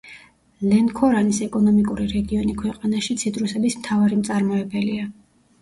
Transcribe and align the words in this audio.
ლენქორანის 0.69 1.41
ეკონომიკური 1.47 2.07
რეგიონი 2.13 2.55
ქვეყნაში 2.63 3.19
ციტრუსების 3.25 3.79
მთავარი 3.83 4.19
მწარმოებელია. 4.23 5.07